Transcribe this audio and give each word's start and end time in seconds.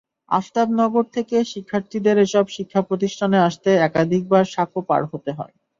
আফতাব 0.31 0.67
নগর 0.79 1.05
থেকে 1.15 1.35
শিক্ষার্থীদের 1.51 2.17
এসব 2.17 2.45
শিক্ষাপ্রতিষ্ঠানে 2.55 3.37
আসতে 3.47 3.69
একাধিকবার 3.79 4.43
সাঁকো 4.53 4.79
পার 4.89 5.01
হতে 5.11 5.31
হয়। 5.37 5.53